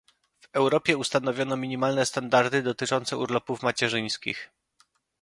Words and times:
W 0.41 0.47
Europie 0.53 0.97
ustanowiono 0.97 1.57
minimalne 1.57 2.05
standardy 2.05 2.63
dotyczące 2.63 3.17
urlopów 3.17 3.63
macierzyńskich 3.63 4.49